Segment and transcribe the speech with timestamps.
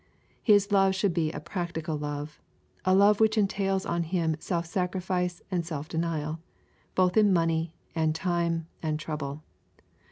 [0.41, 2.41] His love should be a practical love,
[2.85, 6.39] a love which entails on him self sacrifice and self denial,
[6.95, 9.43] both in money, and time, and trouble.